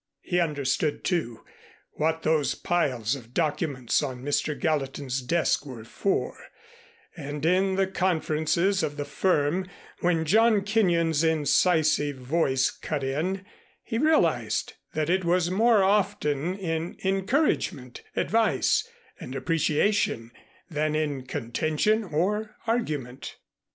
[0.21, 1.45] He understood, too,
[1.91, 4.59] what those piles of documents on Mr.
[4.59, 6.39] Gallatin's desk were for,
[7.15, 9.67] and in the conferences of the firm,
[9.99, 13.45] when John Kenyon's incisive voice cut in,
[13.83, 18.89] he realized that it was more often in encouragement, advice,
[19.19, 20.31] and appreciation,
[20.67, 23.35] than in contention or argument.